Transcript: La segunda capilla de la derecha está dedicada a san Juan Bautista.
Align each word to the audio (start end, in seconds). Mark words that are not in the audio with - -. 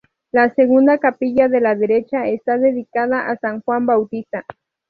La 0.31 0.51
segunda 0.55 0.97
capilla 0.97 1.47
de 1.47 1.61
la 1.61 1.75
derecha 1.75 2.25
está 2.27 2.57
dedicada 2.57 3.29
a 3.29 3.37
san 3.37 3.61
Juan 3.61 3.85
Bautista. 3.85 4.47